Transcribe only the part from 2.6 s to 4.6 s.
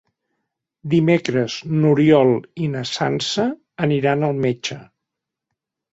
i na Sança aniran al